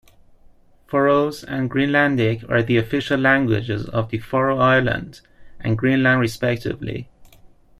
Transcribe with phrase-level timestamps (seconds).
[0.87, 5.21] Faroese and Greenlandic are the official languages of the Faroe Islands
[5.59, 7.07] and Greenland respectively.